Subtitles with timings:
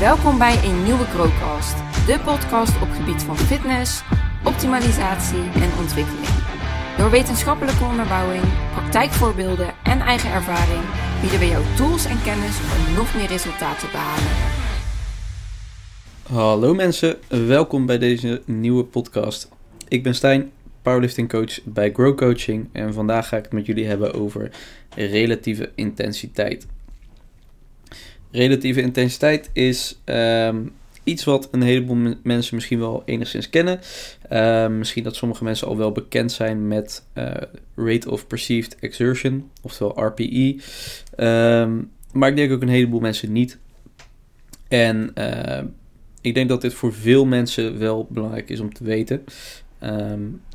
[0.00, 4.02] Welkom bij een nieuwe Growcast, de podcast op gebied van fitness,
[4.44, 6.26] optimalisatie en ontwikkeling.
[6.98, 10.82] Door wetenschappelijke onderbouwing, praktijkvoorbeelden en eigen ervaring
[11.20, 14.32] bieden we jou tools en kennis om nog meer resultaten te behalen.
[16.22, 19.48] Hallo mensen, welkom bij deze nieuwe podcast.
[19.88, 20.50] Ik ben Stijn,
[20.82, 24.50] powerlifting coach bij Grow Coaching en vandaag ga ik het met jullie hebben over
[24.94, 26.66] relatieve intensiteit.
[28.30, 30.66] Relatieve intensiteit is ehm,
[31.04, 33.80] iets wat een heleboel mensen misschien wel enigszins kennen.
[34.28, 37.30] Ehm, misschien dat sommige mensen al wel bekend zijn met uh,
[37.76, 40.60] Rate of Perceived Exertion, oftewel RPE.
[41.16, 41.82] Ehm,
[42.12, 43.58] maar ik denk ook een heleboel mensen niet.
[44.68, 45.12] En
[46.20, 49.24] ik denk dat dit voor veel mensen wel belangrijk is om te weten.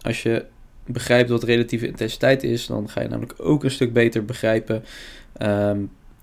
[0.01, 0.45] als je
[0.85, 4.83] begrijpt wat relatieve intensiteit is, dan ga je namelijk ook een stuk beter begrijpen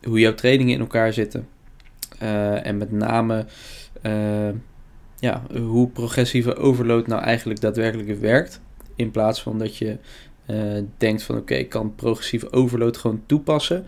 [0.02, 1.48] hoe jouw trainingen in elkaar zitten.
[2.22, 3.46] Uh, en met name
[4.02, 4.48] uh,
[5.18, 8.60] ja, hoe progressieve overload nou eigenlijk daadwerkelijk werkt.
[8.96, 9.96] In plaats van dat je
[10.46, 13.86] uh, denkt van oké, ik kan progressieve overload gewoon toepassen.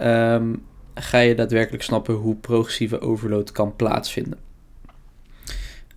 [0.00, 0.62] Um,
[0.94, 4.38] ga je daadwerkelijk snappen hoe progressieve overload kan plaatsvinden.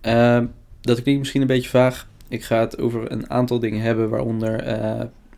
[0.02, 0.42] Uh,
[0.80, 2.08] dat klinkt misschien een beetje vaag.
[2.28, 4.64] Ik ga het over een aantal dingen hebben, waaronder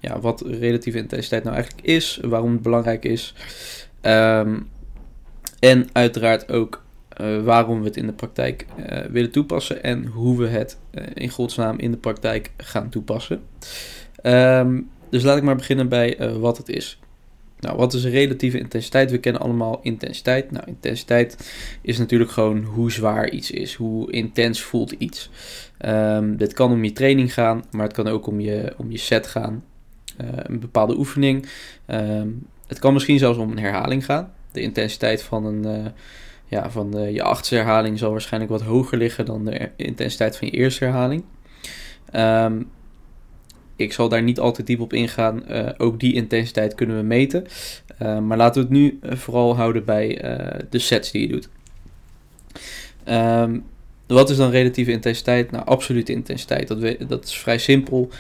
[0.00, 3.34] ja, wat relatieve intensiteit nou eigenlijk is, waarom het belangrijk is.
[4.06, 4.68] Um,
[5.58, 6.84] en uiteraard ook
[7.20, 11.04] uh, waarom we het in de praktijk uh, willen toepassen en hoe we het uh,
[11.14, 13.42] in godsnaam in de praktijk gaan toepassen.
[14.22, 16.98] Um, dus laat ik maar beginnen bij wat het is.
[17.60, 19.10] Nou, wat is relatieve intensiteit?
[19.10, 20.50] We kennen allemaal intensiteit.
[20.50, 25.30] Nou, intensiteit is natuurlijk gewoon hoe zwaar iets is, hoe intens voelt iets.
[25.86, 28.98] Um, dit kan om je training gaan, maar het kan ook om je, om je
[28.98, 29.64] set gaan,
[30.16, 31.46] een bepaalde oefening.
[32.66, 34.32] Het kan misschien zelfs om een herhaling gaan.
[34.52, 35.86] De intensiteit van, een, uh,
[36.46, 40.46] ja, van de, je achtste herhaling zal waarschijnlijk wat hoger liggen dan de intensiteit van
[40.46, 41.24] je eerste herhaling.
[42.14, 42.70] Um,
[43.76, 45.42] ik zal daar niet altijd diep op ingaan.
[45.50, 47.46] Uh, ook die intensiteit kunnen we meten.
[48.02, 50.08] Uh, maar laten we het nu vooral houden bij
[50.70, 51.48] de sets die je doet.
[53.08, 53.64] Um,
[54.06, 55.50] wat is dan relatieve intensiteit?
[55.50, 56.68] Nou, absolute intensiteit.
[56.68, 58.10] Dat, we, dat is vrij simpel.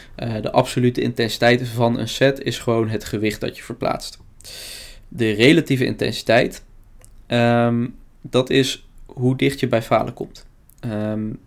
[0.40, 4.18] De absolute intensiteit van een set is gewoon het gewicht dat je verplaatst
[5.08, 6.64] de relatieve intensiteit,
[7.26, 10.46] um, dat is hoe dicht je bij falen komt.
[10.80, 11.38] Um,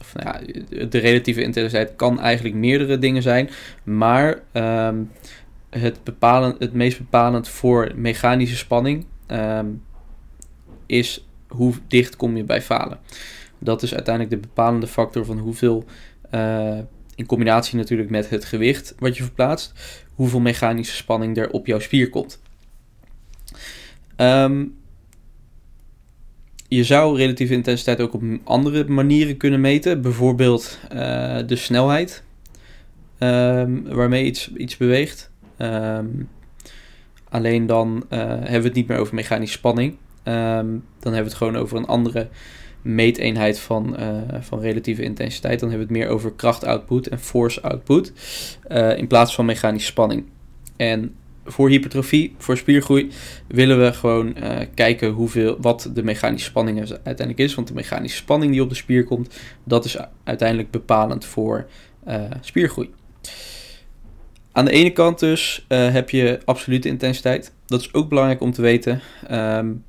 [0.00, 3.50] of, nou ja, de relatieve intensiteit kan eigenlijk meerdere dingen zijn,
[3.82, 5.10] maar um,
[5.70, 9.06] het, bepalend, het meest bepalend voor mechanische spanning
[10.86, 12.98] is hoe dicht kom je bij falen.
[13.58, 15.84] Dat is uiteindelijk de bepalende factor van hoeveel,
[16.34, 16.78] uh,
[17.14, 19.72] in combinatie natuurlijk met het gewicht wat je verplaatst,
[20.14, 22.42] hoeveel mechanische spanning er op jouw spier komt.
[24.16, 24.74] Um,
[26.68, 30.02] je zou relatieve intensiteit ook op andere manieren kunnen meten.
[30.02, 30.98] Bijvoorbeeld uh,
[31.46, 32.22] de snelheid
[33.18, 35.30] um, waarmee iets, iets beweegt.
[35.58, 36.28] Um,
[37.28, 39.96] alleen dan uh, hebben we het niet meer over mechanische spanning.
[40.22, 42.28] dan hebben we het gewoon over een andere
[42.84, 45.60] meeteenheid van, uh, van relatieve intensiteit.
[45.60, 48.12] Dan hebben we het meer over krachtoutput en force output.
[48.96, 50.24] in plaats van mechanische spanning.
[50.76, 51.14] En
[51.44, 53.10] voor hypertrofie, voor spiergroei,
[53.46, 57.54] willen we gewoon uh, kijken hoeveel, wat de mechanische spanning uiteindelijk is.
[57.54, 59.34] Want de mechanische spanning die op de spier komt,
[59.64, 61.66] dat is uiteindelijk bepalend voor
[62.40, 62.90] spiergroei.
[64.52, 67.52] Aan de ene kant dus heb je absolute intensiteit.
[67.66, 69.84] Dat is ook belangrijk om te weten um,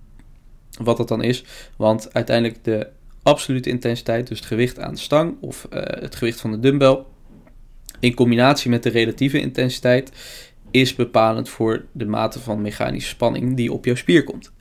[0.82, 1.44] wat dat dan is.
[1.76, 2.88] Want uiteindelijk de
[3.24, 7.00] absolute intensiteit, dus het gewicht aan de stang of het gewicht van de dumbbell,
[8.00, 10.12] in combinatie met de relatieve intensiteit,
[10.72, 14.52] is bepalend voor de mate van mechanische spanning die op jouw spier komt.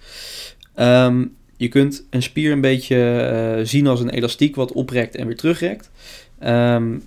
[0.76, 2.96] Um, je kunt een spier een beetje
[3.58, 5.90] uh, zien als een elastiek wat oprekt en weer terugrekt.
[6.42, 7.02] Um,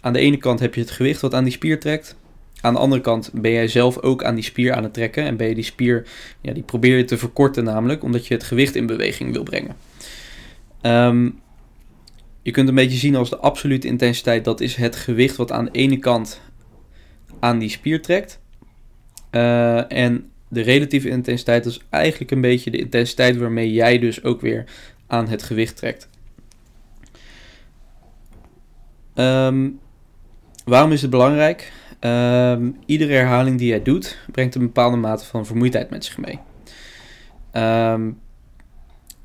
[0.00, 2.16] aan de ene kant heb je het gewicht wat aan die spier trekt.
[2.60, 5.24] Aan de andere kant ben jij zelf ook aan die spier aan het trekken.
[5.24, 6.06] En ben je die spier,
[6.40, 9.76] ja, die probeer je te verkorten namelijk, omdat je het gewicht in beweging wil brengen.
[10.82, 11.40] Um,
[12.42, 15.64] je kunt een beetje zien als de absolute intensiteit, dat is het gewicht wat aan
[15.64, 16.40] de ene kant
[17.40, 18.40] aan die spier trekt.
[19.30, 24.40] Uh, en de relatieve intensiteit is eigenlijk een beetje de intensiteit waarmee jij dus ook
[24.40, 24.64] weer
[25.06, 26.08] aan het gewicht trekt.
[29.14, 29.78] Um,
[30.64, 31.72] waarom is het belangrijk?
[32.00, 36.38] Um, iedere herhaling die jij doet, brengt een bepaalde mate van vermoeidheid met zich mee.
[37.52, 38.18] Um,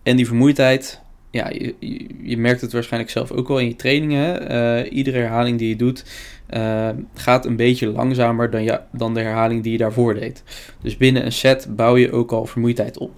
[0.04, 1.02] en die vermoeidheid,
[1.32, 1.76] ja, je,
[2.24, 4.52] je, merkt het waarschijnlijk zelf ook wel in je trainingen.
[4.52, 6.06] Uh, iedere herhaling die je doet,
[6.50, 10.44] uh, gaat een beetje langzamer dan, ja, dan de herhaling die je daarvoor deed.
[10.82, 13.12] Dus binnen een set bouw je ook al vermoeidheid op.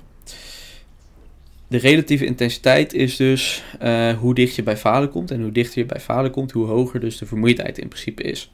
[1.68, 5.31] de relatieve intensiteit is dus uh, hoe dicht je bij falen komt.
[5.31, 8.51] En hoe dichter je bij falen komt, hoe hoger dus de vermoeidheid in principe is.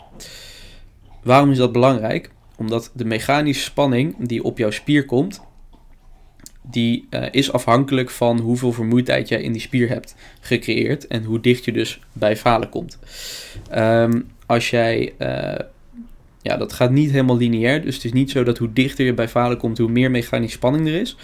[1.24, 2.30] Waarom is dat belangrijk?
[2.56, 5.42] Omdat de mechanische spanning die op jouw spier komt,
[6.62, 11.40] die uh, is afhankelijk van hoeveel vermoeidheid jij in die spier hebt gecreëerd en hoe
[11.40, 13.00] dicht je dus bij falen komt.
[13.76, 15.66] Um, als jij, uh,
[16.42, 19.14] ja, dat gaat niet helemaal lineair, dus het is niet zo dat hoe dichter je
[19.14, 21.18] bij falen komt, hoe meer mechanische spanning er is.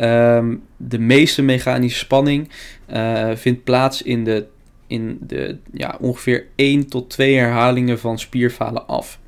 [0.00, 2.48] Um, de meeste mechanische spanning
[2.92, 4.46] uh, vindt plaats in de,
[4.86, 9.18] in de ja, ongeveer 1 tot 2 herhalingen van spierfalen af.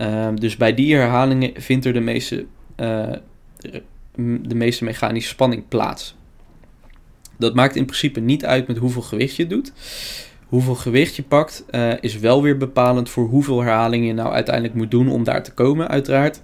[0.00, 2.46] Um, dus bij die herhalingen vindt er de meeste
[4.16, 6.16] de meeste mechanische spanning plaats.
[7.38, 9.72] Dat maakt in principe niet uit met hoeveel gewicht je doet.
[10.46, 14.74] Hoeveel gewicht je pakt uh, is wel weer bepalend voor hoeveel herhalingen je nou uiteindelijk
[14.74, 16.40] moet doen om daar te komen, uiteraard.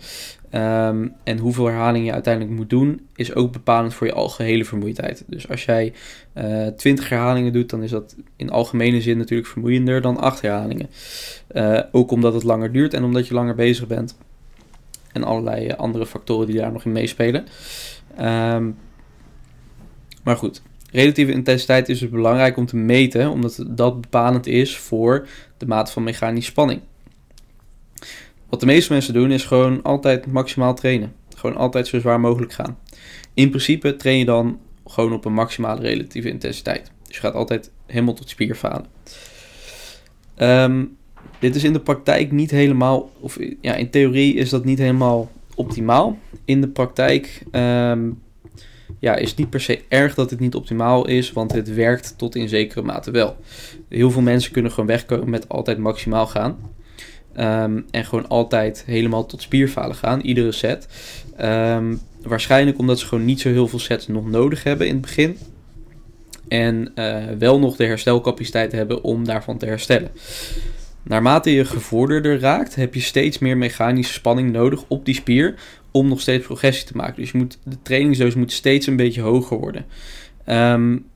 [0.53, 5.25] Um, en hoeveel herhalingen je uiteindelijk moet doen, is ook bepalend voor je algehele vermoeidheid.
[5.27, 5.93] Dus als jij
[6.35, 10.41] uh, eh, 20 herhalingen doet, dan is dat in algemene zin natuurlijk vermoeiender dan 8
[10.41, 10.89] herhalingen.
[11.53, 14.17] Uh, ook omdat het langer duurt en omdat je langer bezig bent
[15.13, 17.45] en allerlei andere factoren die daar nog in meespelen.
[18.21, 18.77] Um,
[20.23, 25.29] maar goed, relatieve intensiteit is dus belangrijk om te meten, omdat dat bepalend is voor
[25.57, 26.81] de mate van mechanische spanning.
[28.49, 31.13] Wat de meeste mensen doen is gewoon altijd maximaal trainen.
[31.37, 32.79] Gewoon altijd zo zwaar mogelijk gaan.
[33.35, 36.91] In principe train je dan gewoon op een maximale relatieve intensiteit.
[37.07, 38.87] Dus je gaat altijd helemaal tot spierfalen.
[40.39, 40.97] Um,
[41.39, 45.31] dit is in de praktijk niet helemaal, of ja, in theorie is dat niet helemaal
[45.55, 46.19] optimaal.
[46.45, 48.23] In de praktijk um,
[48.99, 52.35] ja, is niet per se erg dat het niet optimaal is, want het werkt tot
[52.35, 53.37] in zekere mate wel.
[53.89, 56.59] Heel veel mensen kunnen gewoon wegkomen met altijd maximaal gaan.
[57.41, 60.89] Um, en gewoon altijd helemaal tot spierfalen gaan, iedere set.
[61.41, 65.03] Um, waarschijnlijk omdat ze gewoon niet zo heel veel sets nog nodig hebben in het
[65.03, 65.39] begin.
[66.49, 70.11] En uh, wel nog de herstelcapaciteit hebben om daarvan te herstellen.
[71.03, 75.55] Naarmate je gevorderder raakt, heb je steeds meer mechanische spanning nodig op die spier
[75.91, 77.23] om nog steeds progressie te maken.
[77.23, 79.85] Dus je moet, de trainingsdoos moet steeds een beetje hoger worden.
[80.47, 81.07] Um,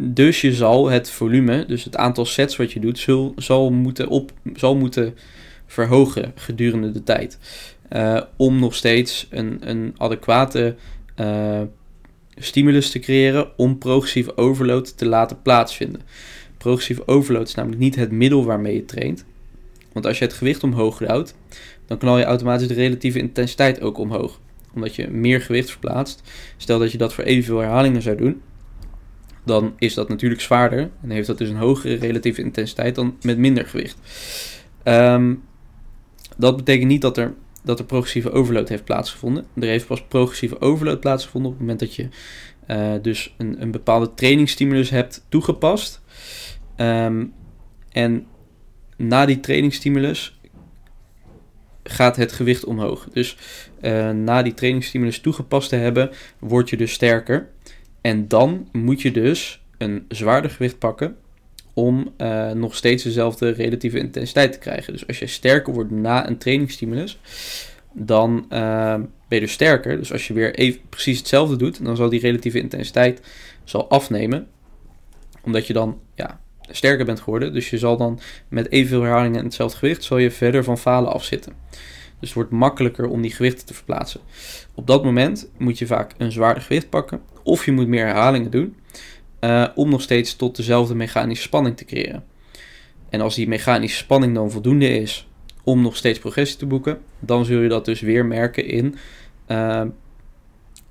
[0.00, 4.32] dus je zal het volume, dus het aantal sets wat je doet, zal, moeten, op,
[4.54, 5.14] zal moeten
[5.66, 7.38] verhogen gedurende de tijd.
[7.92, 10.76] Uh, om nog steeds een, een adequate
[11.20, 11.60] uh,
[12.36, 16.00] stimulus te creëren om progressieve overload te laten plaatsvinden.
[16.58, 19.24] Progressieve overload is namelijk niet het middel waarmee je traint.
[19.92, 21.34] Want als je het gewicht omhoog houdt,
[21.86, 24.40] dan knal je automatisch de relatieve intensiteit ook omhoog.
[24.74, 26.22] Omdat je meer gewicht verplaatst.
[26.56, 28.42] Stel dat je dat voor evenveel herhalingen zou doen,
[29.44, 30.90] dan is dat natuurlijk zwaarder.
[31.02, 33.96] En heeft dat dus een hogere relatieve intensiteit dan met minder gewicht.
[34.84, 35.42] Um,
[36.36, 37.34] dat betekent niet dat er,
[37.64, 39.46] dat er progressieve overload heeft plaatsgevonden.
[39.54, 42.08] Er heeft pas progressieve overload plaatsgevonden op het moment dat je
[42.70, 46.00] uh, dus een, een bepaalde trainingsstimulus hebt toegepast.
[46.76, 47.32] Um,
[47.88, 48.26] en
[48.96, 50.38] na die trainingsstimulus
[51.82, 53.08] gaat het gewicht omhoog.
[53.12, 53.36] Dus
[53.82, 57.48] uh, na die trainingsstimulus toegepast te hebben, word je dus sterker.
[58.00, 61.16] En dan moet je dus een zwaarder gewicht pakken
[61.74, 64.92] om uh, nog steeds dezelfde relatieve intensiteit te krijgen.
[64.92, 67.18] Dus als je sterker wordt na een trainingsstimulus,
[67.92, 69.96] dan uh, ben je dus sterker.
[69.96, 73.20] Dus als je weer even precies hetzelfde doet, dan zal die relatieve intensiteit
[73.64, 74.46] zal afnemen.
[75.42, 76.40] Omdat je dan ja,
[76.70, 77.52] sterker bent geworden.
[77.52, 81.12] Dus je zal dan met evenveel herhalingen en hetzelfde gewicht, zal je verder van falen
[81.12, 81.52] afzitten.
[82.20, 84.20] Dus het wordt makkelijker om die gewichten te verplaatsen.
[84.74, 87.20] Op dat moment moet je vaak een zwaarder gewicht pakken.
[87.42, 88.76] Of je moet meer herhalingen doen.
[89.40, 92.24] Uh, om nog steeds tot dezelfde mechanische spanning te creëren.
[93.08, 95.28] En als die mechanische spanning dan voldoende is
[95.64, 98.94] om nog steeds progressie te boeken, dan zul je dat dus weer merken in,
[99.48, 99.82] uh,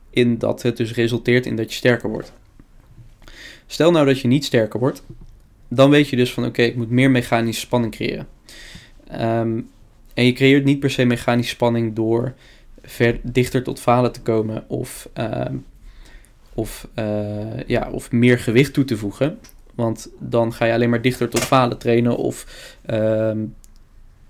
[0.09, 2.33] in dat het dus resulteert in dat je sterker wordt.
[3.65, 5.03] Stel nou dat je niet sterker wordt,
[5.67, 8.27] dan weet je dus van oké, ik moet meer mechanische spanning creëren.
[9.21, 9.69] Um,
[10.19, 12.33] en je creëert niet per se mechanische spanning door
[13.21, 15.45] dichter tot falen te komen of, uh,
[16.53, 19.39] of, uh, ja, of meer gewicht toe te voegen.
[19.75, 22.45] Want dan ga je alleen maar dichter tot falen trainen of
[22.89, 23.31] uh,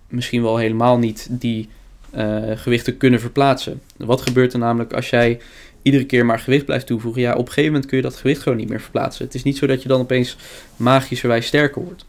[0.07, 1.69] misschien wel helemaal niet die
[2.15, 3.81] uh, gewichten kunnen verplaatsen.
[3.97, 5.39] Wat gebeurt er namelijk als jij
[5.81, 8.41] iedere keer maar gewicht blijft toevoegen, ja, op een gegeven moment kun je dat gewicht
[8.41, 9.25] gewoon niet meer verplaatsen.
[9.25, 10.37] Het is niet zo dat je dan opeens
[10.75, 12.05] magischerwijs sterker wordt.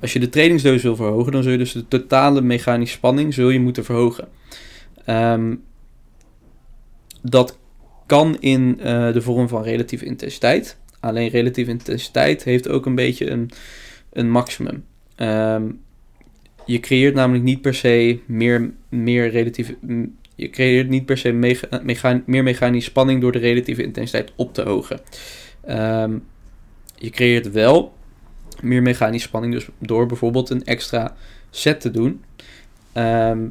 [0.00, 3.50] Als je de trainingsdoos wil verhogen, dan zul je dus de totale mechanische spanning zul
[3.50, 4.28] je moeten verhogen.
[5.06, 5.62] Um,
[7.22, 7.58] dat
[8.06, 10.78] kan in uh, de vorm van relatieve intensiteit.
[11.00, 13.50] Alleen relatieve intensiteit heeft ook een beetje een,
[14.12, 14.84] een maximum.
[15.16, 15.80] Um,
[16.66, 19.76] je creëert namelijk niet per se meer, meer relatieve
[20.40, 21.32] je creëert niet per se
[22.26, 25.00] meer mechanische spanning door de relatieve intensiteit op te hogen.
[25.60, 26.18] Ehm,
[26.96, 27.92] je creëert wel
[28.62, 31.14] meer mechanische spanning, dus door bijvoorbeeld een extra
[31.50, 32.24] set te doen.
[32.92, 33.46] Ehm,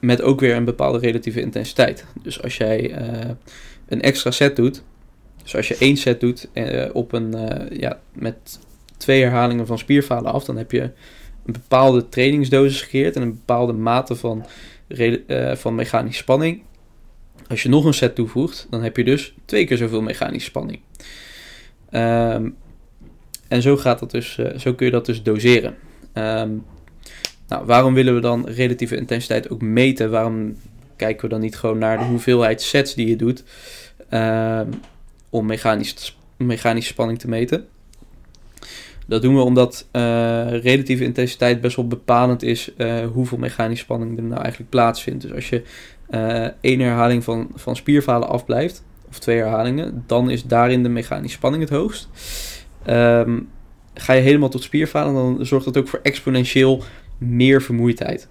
[0.00, 2.04] met ook weer een bepaalde relatieve intensiteit.
[2.22, 3.30] Dus als jij uh,
[3.88, 4.82] een extra set doet,
[5.42, 8.58] dus als je één set doet uh, op een, uh, ja, met
[8.96, 13.72] twee herhalingen van spierfalen af, dan heb je een bepaalde trainingsdosis gecreëerd en een bepaalde
[13.72, 14.44] mate van,
[15.54, 16.62] van mechanische spanning.
[17.48, 20.80] Als je nog een set toevoegt, dan heb je dus twee keer zoveel mechanische spanning.
[21.90, 22.56] Um,
[23.48, 25.74] en zo, gaat dat dus, zo kun je dat dus doseren.
[26.14, 26.64] Um,
[27.48, 30.10] nou, waarom willen we dan relatieve intensiteit ook meten?
[30.10, 30.56] Waarom
[30.96, 33.44] kijken we dan niet gewoon naar de hoeveelheid sets die je doet
[34.10, 34.70] um,
[35.30, 37.66] om mechanisch, mechanische spanning te meten?
[39.06, 40.02] Dat doen we omdat uh,
[40.50, 45.22] relatieve intensiteit best wel bepalend is uh, hoeveel mechanische spanning er nou eigenlijk plaatsvindt.
[45.22, 45.62] Dus als je
[46.60, 51.62] één herhaling van, van spierfalen afblijft, of twee herhalingen, dan is daarin de mechanische spanning
[51.62, 52.08] het hoogst.
[52.88, 53.48] Um,
[53.94, 56.82] ga je helemaal tot spierfalen, dan zorgt dat ook voor exponentieel
[57.18, 58.28] meer vermoeidheid.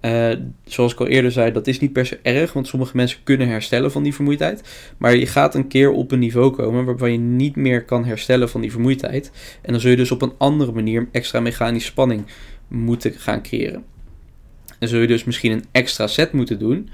[0.00, 0.32] Uh,
[0.64, 3.48] zoals ik al eerder zei, dat is niet per se erg, want sommige mensen kunnen
[3.48, 4.62] herstellen van die vermoeidheid.
[4.98, 8.48] Maar je gaat een keer op een niveau komen waarbij je niet meer kan herstellen
[8.48, 9.30] van die vermoeidheid.
[9.62, 12.24] En dan zul je dus op een andere manier extra mechanische spanning
[12.68, 13.84] moeten gaan creëren.
[14.78, 16.88] En zul je dus misschien een extra set moeten doen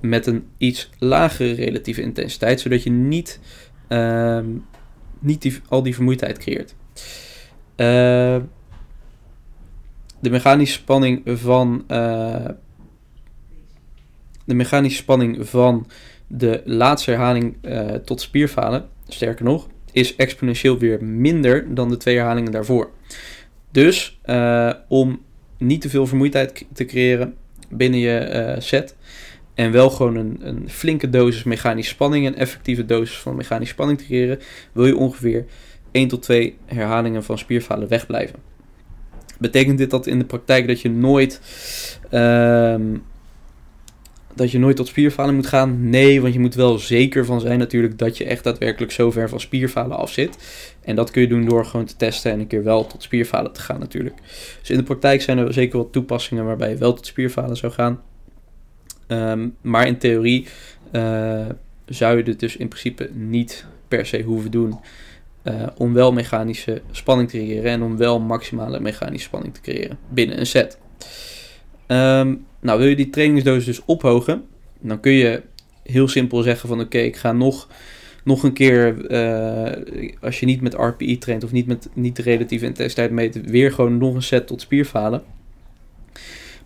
[0.00, 3.40] met een iets lagere relatieve intensiteit, zodat je niet,
[3.88, 4.38] uh,
[5.24, 6.74] niet al die vermoeidheid creëert.
[7.76, 8.36] Uh,
[10.20, 12.48] de mechanische spanning van uh,
[14.44, 15.86] de mechanische spanning van
[16.26, 22.16] de laatste herhaling uh, tot spierfalen, sterker nog, is exponentieel weer minder dan de twee
[22.16, 22.90] herhalingen daarvoor.
[23.70, 24.20] Dus
[24.88, 25.20] om
[25.58, 27.34] niet te veel vermoeidheid te creëren
[27.68, 28.96] binnen je set
[29.54, 33.98] en wel gewoon een, een, flinke dosis mechanische spanning, een effectieve dosis van mechanische spanning
[33.98, 34.38] te creëren,
[34.72, 35.44] wil je ongeveer
[35.90, 38.38] 1 tot 2 herhalingen van spierfalen wegblijven.
[39.38, 41.40] Betekent dit dat in de praktijk dat je nooit,
[42.10, 43.02] um,
[44.34, 45.88] dat je nooit tot spierfalen moet gaan?
[45.90, 49.28] Nee, want je moet wel zeker van zijn natuurlijk dat je echt daadwerkelijk zo ver
[49.28, 50.36] van spierfalen af zit.
[50.80, 53.52] En dat kun je doen door gewoon te testen en een keer wel tot spierfalen
[53.52, 54.16] te gaan natuurlijk.
[54.60, 57.72] Dus in de praktijk zijn er zeker wat toepassingen waarbij je wel tot spierfalen zou
[57.72, 58.00] gaan.
[59.08, 60.46] Um, maar in theorie
[60.92, 61.46] uh,
[61.86, 64.78] zou je dit dus in principe niet per se hoeven doen.
[65.44, 69.98] Uh, om wel mechanische spanning te creëren en om wel maximale mechanische spanning te creëren
[70.08, 70.78] binnen een set.
[71.86, 74.44] Um, nou, wil je die trainingsdosis dus ophogen,
[74.80, 75.42] dan kun je
[75.82, 77.68] heel simpel zeggen van oké, ik ga nog,
[78.24, 82.22] nog een keer, uh, als je niet met RPI traint of niet met niet de
[82.22, 85.22] relatieve intensiteit meten, weer gewoon nog een set tot spierfalen.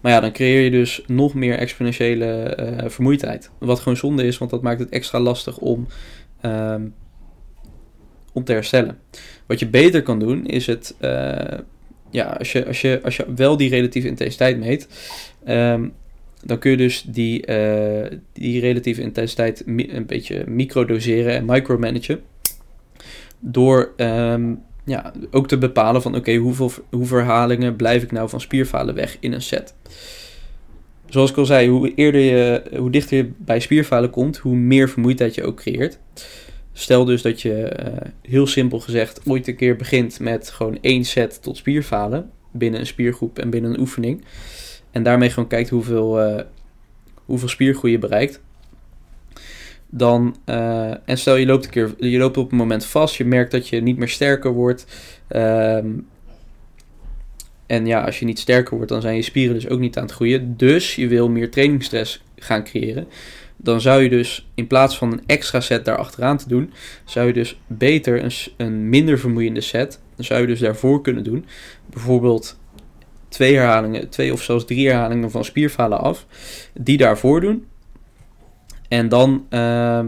[0.00, 3.50] Maar ja, dan creëer je dus nog meer exponentiële uh, vermoeidheid.
[3.58, 5.86] Wat gewoon zonde is, want dat maakt het extra lastig om
[6.42, 6.94] um,
[8.32, 8.98] om te herstellen.
[9.46, 11.58] Wat je beter kan doen is het, uh,
[12.10, 14.88] ja, als je, als, je, als je wel die relatieve intensiteit meet,
[15.48, 15.92] um,
[16.44, 22.20] dan kun je dus die, uh, die relatieve intensiteit een beetje microdoseren en micromanagen.
[23.40, 28.40] Door um, ja, ook te bepalen van oké, hoeveel, hoeveel herhalingen blijf ik nou van
[28.40, 29.74] spierfalen weg in een set.
[31.06, 34.88] Zoals ik al zei, hoe eerder je, hoe dichter je bij spierfalen komt, hoe meer
[34.88, 35.98] vermoeidheid je ook creëert.
[36.72, 41.04] Stel dus dat je, uh, heel simpel gezegd, ooit een keer begint met gewoon één
[41.04, 44.24] set tot spierfalen binnen een spiergroep en binnen een oefening.
[44.90, 46.40] En daarmee gewoon kijkt hoeveel, uh,
[47.24, 48.40] hoeveel spiergroei je bereikt.
[49.90, 53.24] Dan, uh, en stel je loopt een keer, je loopt op een moment vast, je
[53.24, 54.86] merkt dat je niet meer sterker wordt.
[55.28, 56.06] Um,
[57.66, 60.02] en ja, als je niet sterker wordt, dan zijn je spieren dus ook niet aan
[60.02, 60.56] het groeien.
[60.56, 63.06] Dus je wil meer trainingsstress gaan creëren
[63.60, 66.72] dan zou je dus in plaats van een extra set daar achteraan te doen,
[67.04, 71.24] zou je dus beter een, een minder vermoeiende set, dan zou je dus daarvoor kunnen
[71.24, 71.46] doen.
[71.90, 72.58] Bijvoorbeeld
[73.28, 76.26] twee herhalingen, twee of zelfs drie herhalingen van spierfalen af,
[76.72, 77.66] die daarvoor doen.
[78.88, 79.98] En dan, uh,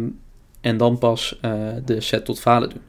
[0.60, 1.52] en dan pas uh,
[1.84, 2.82] de set tot falen doen.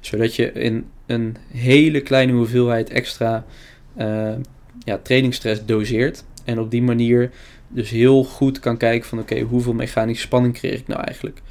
[0.00, 3.44] Zodat je in een hele kleine hoeveelheid extra
[3.98, 4.34] uh,
[4.84, 6.24] ja, trainingsstress doseert.
[6.44, 7.30] En op die manier
[7.68, 11.42] dus heel goed kan kijken van oké, hoeveel mechanische spanning creëer ik nou eigenlijk.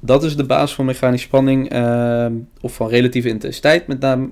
[0.00, 2.26] Dat is de basis van mechanische spanning uh,
[2.60, 4.28] of van relatieve intensiteit met name.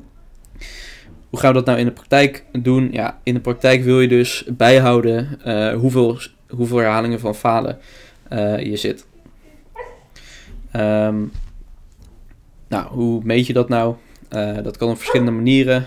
[1.30, 2.88] Hoe gaan we dat nou in de praktijk doen?
[2.92, 7.78] Ja, in de praktijk wil je dus bijhouden uh, hoeveel, hoeveel herhalingen van falen
[8.58, 9.06] je zit.
[10.76, 11.32] Um,
[12.68, 13.94] nou, hoe meet je dat nou?
[14.30, 15.86] Uh, dat kan op verschillende manieren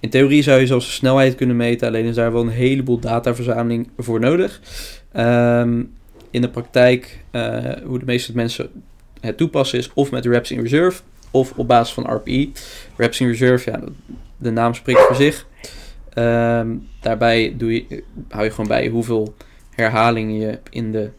[0.00, 2.98] in theorie zou je zelfs de snelheid kunnen meten, alleen is daar wel een heleboel
[2.98, 4.60] dataverzameling voor nodig.
[5.12, 5.82] Ehm,
[6.30, 7.24] in de praktijk,
[7.84, 8.70] hoe de meeste mensen
[9.20, 12.48] het toepassen is of met reps in reserve of op basis van RPE.
[12.96, 13.80] Reps in reserve, ja,
[14.36, 15.46] de naam spreekt voor zich.
[16.14, 19.34] Ehm, daarbij doe je, hou je gewoon bij hoeveel
[19.70, 21.10] herhalingen je in de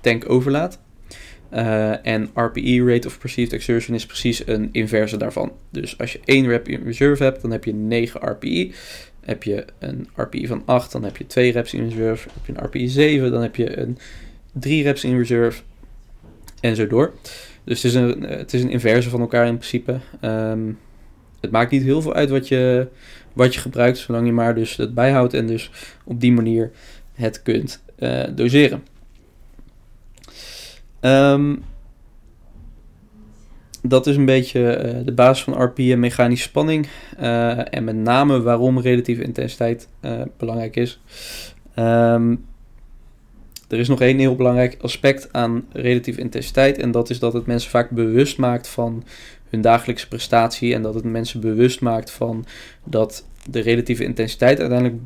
[0.00, 0.82] tank overlaat.
[1.52, 5.52] Uh, en RPE, Rate of Perceived Exertion, is precies een inverse daarvan.
[5.70, 8.70] Dus als je 1 rep in reserve hebt, dan heb je 9 RPE.
[9.20, 12.28] Heb je een RPE van 8, dan heb je 2 reps in reserve.
[12.34, 13.98] Heb je een RPE 7, dan heb je een
[14.52, 15.62] 3 reps in reserve.
[16.60, 17.14] En zo door.
[17.64, 19.98] Dus het is een, het is een inverse van elkaar in principe.
[20.22, 20.78] Um,
[21.40, 22.88] het maakt niet heel veel uit wat je,
[23.34, 25.70] wat je gebruikt, zolang je maar dus het bijhoudt en dus
[26.04, 26.70] op die manier
[27.14, 28.82] het kunt uh, doseren.
[31.00, 31.62] Um,
[33.82, 36.86] dat is een beetje uh, de basis van RP en mechanische spanning.
[37.20, 39.88] Uh, en met name waarom relatieve intensiteit
[40.36, 41.00] belangrijk is.
[41.78, 42.44] Um,
[43.68, 46.78] er is nog één heel belangrijk aspect aan relatieve intensiteit.
[46.78, 49.04] En dat is dat het mensen vaak bewust maakt van
[49.54, 50.74] hun dagelijkse prestatie.
[50.74, 52.46] En dat het mensen bewust maakt van
[52.84, 55.00] dat de relatieve intensiteit uiteindelijk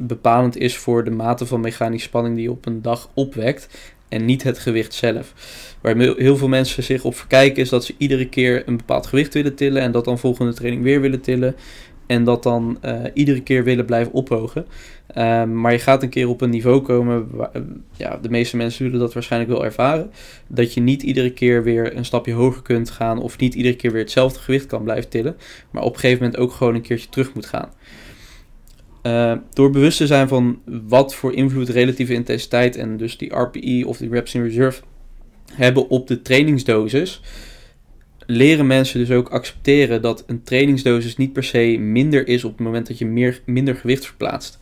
[0.00, 3.68] bepalend is voor de mate van mechanische spanning die je op een dag opwekt.
[4.08, 5.32] En niet het gewicht zelf.
[5.80, 9.34] Waar heel veel mensen zich op verkijken is dat ze iedere keer een bepaald gewicht
[9.34, 9.82] willen tillen.
[9.82, 11.56] En dat dan volgende training weer willen tillen.
[12.06, 14.66] En dat dan uh, iedere keer willen blijven ophogen.
[15.18, 17.28] Um, maar je gaat een keer op een niveau komen.
[17.30, 17.50] Waar,
[17.96, 20.10] ja, de meeste mensen zullen dat waarschijnlijk wel ervaren.
[20.46, 23.20] Dat je niet iedere keer weer een stapje hoger kunt gaan.
[23.20, 25.36] Of niet iedere keer weer hetzelfde gewicht kan blijven tillen.
[25.70, 27.68] Maar op een gegeven moment ook gewoon een keertje terug moet gaan.
[29.02, 33.84] Uh, door bewust te zijn van wat voor invloed relatieve intensiteit en dus die RPE
[33.86, 34.82] of die reps in reserve
[35.52, 37.20] hebben op de trainingsdosis
[38.26, 42.60] leren mensen dus ook accepteren dat een trainingsdosis niet per se minder is op het
[42.60, 44.58] moment dat je meer, minder gewicht verplaatst.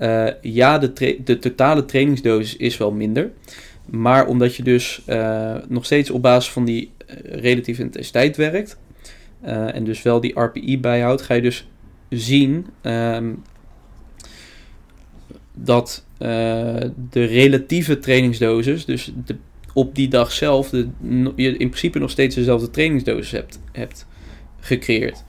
[0.00, 3.30] Uh, ja, de, de totale trainingsdosis is wel minder.
[3.90, 8.78] Maar omdat je dus uh, nog steeds op basis van die uh, relatieve intensiteit werkt.
[9.42, 11.68] en dus wel die RPI bijhoudt, ga je dus
[12.08, 13.42] zien um,
[15.54, 16.04] dat
[17.10, 19.36] de relatieve trainingsdosis, dus de
[19.74, 20.88] op die dag zelf de,
[21.36, 24.06] je in principe nog steeds dezelfde trainingsdosis hebt, hebt
[24.60, 25.24] gecreëerd.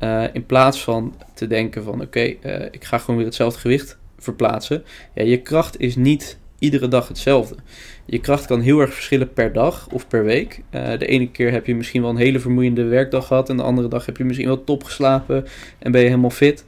[0.00, 3.98] Uh, in plaats van te denken van oké, uh, ik ga gewoon weer hetzelfde gewicht
[4.18, 4.84] verplaatsen.
[5.14, 7.56] Ja, je kracht is niet iedere dag hetzelfde.
[8.04, 10.62] Je kracht kan heel erg verschillen per dag of per week.
[10.70, 13.62] Uh, de ene keer heb je misschien wel een hele vermoeiende werkdag gehad en de
[13.62, 15.44] andere dag heb je misschien wel top geslapen
[15.78, 16.64] en ben je helemaal fit.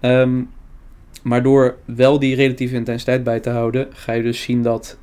[0.00, 0.50] Um,
[1.22, 4.98] maar door wel die relatieve intensiteit bij te houden, ga je dus zien dat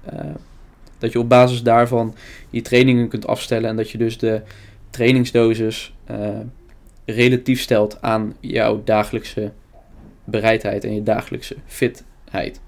[1.04, 2.16] dat je op basis daarvan
[2.50, 4.42] je trainingen kunt afstellen en dat je dus de
[4.90, 6.40] trainingsdosis uh,
[7.06, 9.52] relatief stelt aan jouw dagelijkse
[10.24, 12.62] bereidheid en je dagelijkse fitheid.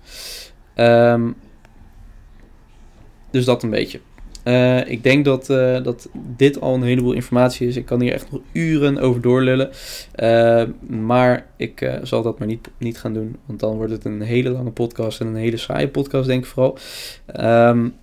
[0.75, 1.35] Um,
[3.31, 3.99] dus dat een beetje.
[4.43, 7.75] Uh, ik denk dat, uh, dat dit al een heleboel informatie is.
[7.75, 9.69] Ik kan hier echt nog uren over doorlullen.
[10.87, 13.35] Maar ik zal dat maar niet, niet gaan doen.
[13.45, 16.49] Want dan wordt het een hele lange podcast en een hele saaie podcast, denk ik
[16.49, 16.77] vooral.
[17.69, 17.95] Um,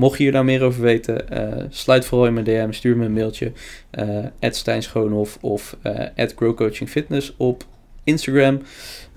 [0.00, 3.04] Mocht je hier nou meer over weten, uh, sluit vooral in mijn DM, stuur me
[3.04, 3.52] een mailtje.
[3.98, 7.64] Uh, Stijn Schoonhof of uh, GrowCoachingFitness op
[8.04, 8.62] Instagram.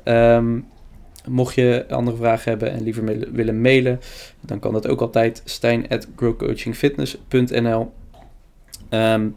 [0.04, 0.66] Um,
[1.28, 4.00] mocht je andere vragen hebben en liever willen mailen,
[4.42, 7.92] dan kan dat ook altijd stijn at growcoachingfitness.nl
[8.90, 9.30] ehm,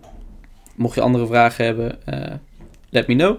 [0.74, 1.98] Mocht je andere vragen hebben,
[2.90, 3.38] let me know.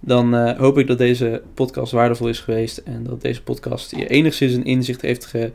[0.00, 4.54] Dan hoop ik dat deze podcast waardevol is geweest en dat deze podcast je enigszins
[4.54, 5.52] een inzicht heeft ge,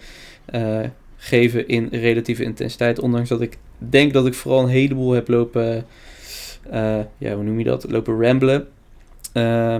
[0.53, 0.79] uh,
[1.17, 2.99] geven in relatieve intensiteit.
[2.99, 5.85] Ondanks dat ik denk dat ik vooral een heleboel heb lopen,
[6.73, 8.67] uh, ja, hoe noem je dat, lopen ramblen.
[9.33, 9.75] Uh,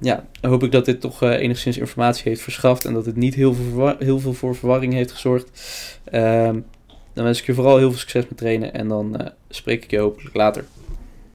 [0.00, 3.34] ja, hoop ik dat dit toch uh, enigszins informatie heeft verschaft en dat het niet
[3.34, 5.50] heel veel, heel veel voor verwarring heeft gezorgd.
[6.04, 6.60] Ehm,
[7.12, 9.98] dan wens ik je vooral heel veel succes met trainen en dan spreek ik je
[9.98, 10.64] hopelijk later.